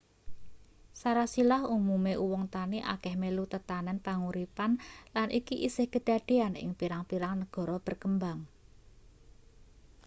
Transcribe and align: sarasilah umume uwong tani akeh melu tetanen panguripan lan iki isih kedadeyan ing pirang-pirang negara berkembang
sarasilah 1.01 1.61
umume 1.77 2.13
uwong 2.23 2.45
tani 2.55 2.79
akeh 2.93 3.13
melu 3.21 3.43
tetanen 3.53 3.97
panguripan 4.05 4.71
lan 5.15 5.27
iki 5.39 5.55
isih 5.67 5.87
kedadeyan 5.93 6.53
ing 6.63 6.71
pirang-pirang 6.79 7.35
negara 7.41 7.75
berkembang 7.87 8.39